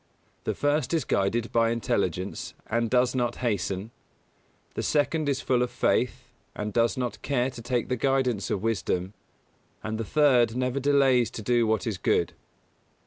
The 0.45 0.55
first 0.55 0.95
is 0.95 1.05
guided 1.05 1.51
by 1.51 1.69
Intelligence 1.69 2.55
and 2.65 2.89
does 2.89 3.13
not 3.13 3.35
hasten; 3.35 3.91
the 4.73 4.81
second 4.81 5.29
is 5.29 5.41
full 5.41 5.61
of 5.61 5.69
Faith, 5.69 6.23
and 6.55 6.73
does 6.73 6.97
not 6.97 7.21
care 7.21 7.51
to 7.51 7.61
take 7.61 7.87
the 7.87 7.95
guidance 7.95 8.49
of 8.49 8.63
Wisdom; 8.63 9.13
and 9.83 9.99
the 9.99 10.03
third 10.03 10.57
never 10.57 10.79
delays 10.79 11.29
to 11.29 11.43
do 11.43 11.67
what 11.67 11.85
is 11.85 11.99
good. 11.99 12.33